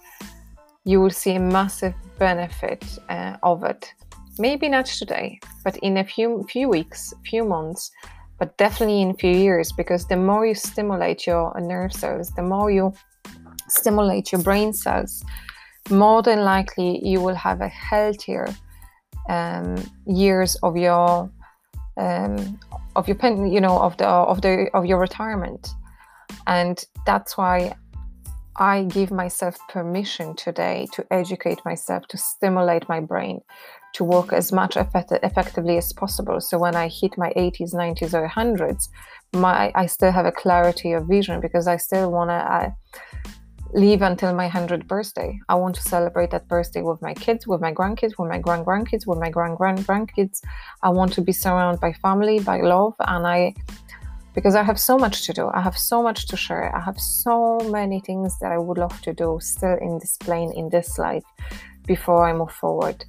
you 0.85 1.01
will 1.01 1.11
see 1.11 1.35
a 1.35 1.41
massive 1.41 1.95
benefit 2.19 2.85
uh, 3.09 3.37
of 3.43 3.65
it. 3.65 3.93
Maybe 4.39 4.69
not 4.69 4.87
today, 4.87 5.41
but 5.65 5.77
in 5.79 5.99
a 5.99 6.05
few 6.05 6.47
few 6.49 6.69
weeks, 6.69 7.13
few 7.25 7.45
months, 7.45 7.91
but 8.39 8.57
definitely 8.57 9.03
in 9.03 9.11
a 9.11 9.15
few 9.15 9.33
years. 9.33 9.73
Because 9.73 10.07
the 10.07 10.17
more 10.17 10.47
you 10.47 10.55
stimulate 10.55 11.27
your 11.27 11.53
nerve 11.61 11.93
cells, 11.93 12.31
the 12.31 12.43
more 12.43 12.71
you 12.71 12.93
stimulate 13.69 14.33
your 14.33 14.43
brain 14.43 14.73
cells, 14.73 15.25
more 15.91 16.23
than 16.23 16.41
likely 16.41 17.01
you 17.05 17.21
will 17.21 17.35
have 17.35 17.61
a 17.61 17.69
healthier 17.69 18.49
um, 19.29 19.77
years 20.07 20.57
of 20.63 20.77
your 20.77 21.31
um, 21.97 22.59
of 22.95 23.09
your 23.09 23.17
pen, 23.17 23.51
you 23.51 23.61
know, 23.61 23.79
of 23.81 23.97
the 23.97 24.07
of 24.07 24.41
the 24.43 24.69
of 24.75 24.87
your 24.87 24.99
retirement, 24.99 25.69
and 26.47 26.85
that's 27.07 27.37
why 27.37 27.75
I 28.57 28.85
give 28.85 29.11
myself 29.11 29.57
permission 29.69 30.35
today 30.35 30.87
to 30.93 31.07
educate 31.13 31.61
myself, 31.65 32.09
to 32.09 32.19
stimulate 32.19 32.89
my 32.89 33.01
brain, 33.01 33.41
to 33.95 34.05
work 34.05 34.33
as 34.33 34.53
much 34.53 34.77
effect- 34.77 35.13
effectively 35.23 35.77
as 35.77 35.93
possible. 35.93 36.41
So 36.41 36.59
when 36.59 36.75
I 36.75 36.89
hit 36.89 37.17
my 37.17 37.33
80s, 37.37 37.73
90s, 37.73 38.15
or 38.15 38.29
100s, 38.29 38.89
my 39.33 39.71
I 39.75 39.87
still 39.87 40.11
have 40.11 40.27
a 40.27 40.33
clarity 40.33 40.93
of 40.93 41.07
vision 41.07 41.41
because 41.41 41.69
I 41.69 41.77
still 41.77 42.11
want 42.11 42.31
to. 42.31 42.75
Live 43.75 44.01
until 44.01 44.35
my 44.35 44.49
100th 44.49 44.87
birthday. 44.87 45.39
I 45.51 45.55
want 45.55 45.75
to 45.75 45.83
celebrate 45.83 46.31
that 46.31 46.49
birthday 46.49 46.81
with 46.81 47.03
my 47.03 47.13
kids, 47.13 47.47
with 47.47 47.61
my 47.61 47.71
grandkids, 47.71 48.15
with 48.19 48.31
my 48.31 48.39
grand 48.39 48.65
grandkids, 48.65 49.07
with 49.07 49.19
my 49.19 49.29
grand 49.29 49.59
grand 49.59 49.81
grandkids. 49.81 50.41
I 50.83 50.89
want 50.89 51.13
to 51.15 51.21
be 51.21 51.33
surrounded 51.33 51.79
by 51.79 51.93
family, 51.93 52.41
by 52.41 52.63
love, 52.63 52.95
and 53.01 53.27
I 53.27 53.55
because 54.35 54.55
I 54.55 54.63
have 54.63 54.81
so 54.81 54.97
much 54.97 55.27
to 55.27 55.35
do. 55.35 55.51
I 55.53 55.61
have 55.61 55.77
so 55.77 56.03
much 56.03 56.29
to 56.29 56.37
share. 56.37 56.75
I 56.75 56.81
have 56.81 56.99
so 56.99 57.59
many 57.71 58.01
things 58.01 58.39
that 58.39 58.53
I 58.53 58.59
would 58.59 58.79
love 58.79 59.01
to 59.03 59.13
do 59.13 59.39
still 59.43 59.77
in 59.81 59.99
this 59.99 60.17
plane, 60.17 60.53
in 60.55 60.71
this 60.71 60.97
life, 60.97 61.25
before 61.87 62.27
I 62.27 62.33
move 62.33 62.53
forward. 62.53 63.05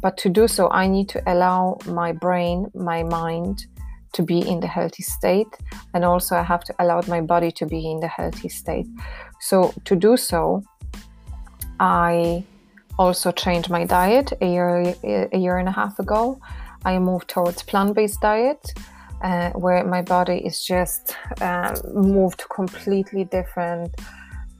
But 0.00 0.16
to 0.18 0.28
do 0.28 0.46
so, 0.46 0.70
I 0.70 0.86
need 0.86 1.08
to 1.10 1.22
allow 1.26 1.78
my 1.86 2.12
brain, 2.12 2.70
my 2.74 3.02
mind, 3.02 3.66
to 4.12 4.22
be 4.22 4.38
in 4.38 4.60
the 4.60 4.66
healthy 4.66 5.02
state 5.02 5.52
and 5.94 6.04
also 6.04 6.36
i 6.36 6.42
have 6.42 6.64
to 6.64 6.74
allow 6.78 7.00
my 7.08 7.20
body 7.20 7.50
to 7.50 7.66
be 7.66 7.90
in 7.90 8.00
the 8.00 8.08
healthy 8.08 8.48
state. 8.48 8.86
So 9.40 9.72
to 9.84 9.96
do 9.96 10.16
so 10.16 10.62
i 11.78 12.44
also 12.98 13.30
changed 13.30 13.68
my 13.70 13.84
diet 13.84 14.32
a 14.40 14.46
year 14.46 14.94
a 15.32 15.38
year 15.38 15.58
and 15.58 15.68
a 15.68 15.72
half 15.72 15.98
ago. 15.98 16.40
I 16.84 16.98
moved 16.98 17.28
towards 17.28 17.62
plant-based 17.62 18.20
diet 18.20 18.72
uh, 19.22 19.50
where 19.50 19.84
my 19.84 20.02
body 20.02 20.38
is 20.44 20.64
just 20.64 21.16
um, 21.40 21.74
moved 21.94 22.40
to 22.40 22.48
completely 22.48 23.24
different 23.24 23.94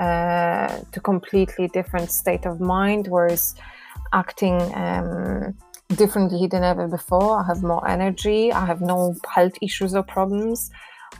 uh, 0.00 0.80
to 0.92 1.00
completely 1.00 1.68
different 1.68 2.10
state 2.10 2.44
of 2.46 2.60
mind 2.60 3.08
whereas 3.08 3.54
acting 4.12 4.60
um, 4.74 5.54
differently 5.94 6.46
than 6.46 6.64
ever 6.64 6.88
before. 6.88 7.40
I 7.40 7.46
have 7.46 7.62
more 7.62 7.86
energy. 7.88 8.52
I 8.52 8.66
have 8.66 8.80
no 8.80 9.14
health 9.28 9.54
issues 9.62 9.94
or 9.94 10.02
problems. 10.02 10.70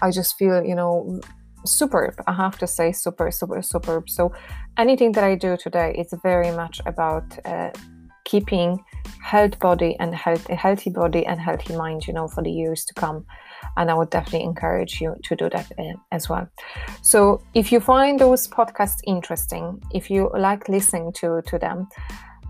I 0.02 0.10
just 0.10 0.36
feel, 0.36 0.64
you 0.64 0.74
know, 0.74 1.20
superb. 1.64 2.14
I 2.26 2.32
have 2.32 2.58
to 2.58 2.66
say, 2.66 2.92
super, 2.92 3.30
super, 3.30 3.62
superb. 3.62 4.08
So 4.08 4.32
anything 4.76 5.12
that 5.12 5.24
I 5.24 5.34
do 5.34 5.56
today 5.56 5.94
is 5.96 6.12
very 6.22 6.50
much 6.50 6.80
about 6.86 7.38
uh, 7.44 7.70
keeping 8.24 8.84
health 9.22 9.58
body 9.60 9.96
and 10.00 10.14
health, 10.14 10.46
healthy 10.48 10.90
body 10.90 11.24
and 11.24 11.40
healthy 11.40 11.74
mind, 11.76 12.06
you 12.06 12.12
know, 12.12 12.28
for 12.28 12.42
the 12.42 12.50
years 12.50 12.84
to 12.86 12.94
come. 12.94 13.24
And 13.76 13.90
I 13.90 13.94
would 13.94 14.10
definitely 14.10 14.44
encourage 14.44 15.00
you 15.00 15.14
to 15.24 15.36
do 15.36 15.48
that 15.50 15.70
uh, 15.78 15.94
as 16.12 16.28
well. 16.28 16.48
So 17.02 17.42
if 17.54 17.70
you 17.72 17.80
find 17.80 18.18
those 18.18 18.48
podcasts 18.48 19.00
interesting, 19.06 19.80
if 19.92 20.10
you 20.10 20.30
like 20.36 20.68
listening 20.68 21.12
to 21.14 21.42
to 21.46 21.58
them, 21.58 21.88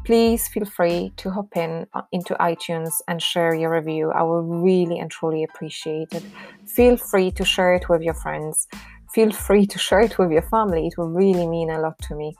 please 0.06 0.46
feel 0.46 0.64
free 0.64 1.12
to 1.16 1.30
hop 1.30 1.56
in 1.56 1.84
uh, 1.92 2.02
into 2.12 2.34
iTunes 2.34 2.92
and 3.08 3.20
share 3.20 3.54
your 3.54 3.72
review. 3.72 4.12
I 4.12 4.22
will 4.22 4.42
really 4.42 5.00
and 5.00 5.10
truly 5.10 5.42
appreciate 5.42 6.12
it. 6.12 6.22
Feel 6.64 6.96
free 6.96 7.32
to 7.32 7.44
share 7.44 7.74
it 7.74 7.88
with 7.88 8.02
your 8.02 8.14
friends. 8.14 8.68
Feel 9.12 9.32
free 9.32 9.66
to 9.66 9.78
share 9.78 10.00
it 10.00 10.16
with 10.16 10.30
your 10.30 10.42
family. 10.42 10.86
It 10.86 10.96
will 10.96 11.10
really 11.10 11.48
mean 11.48 11.70
a 11.70 11.80
lot 11.80 11.98
to 12.02 12.14
me. 12.14 12.36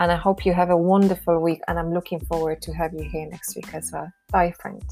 And 0.00 0.10
I 0.10 0.16
hope 0.16 0.44
you 0.44 0.52
have 0.54 0.70
a 0.70 0.76
wonderful 0.76 1.38
week. 1.40 1.60
And 1.68 1.78
I'm 1.78 1.92
looking 1.94 2.18
forward 2.18 2.60
to 2.62 2.72
have 2.72 2.92
you 2.92 3.08
here 3.08 3.28
next 3.30 3.54
week 3.54 3.72
as 3.72 3.92
well. 3.92 4.10
Bye, 4.32 4.52
friend. 4.60 4.82